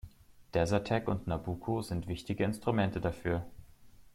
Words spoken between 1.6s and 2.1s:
sind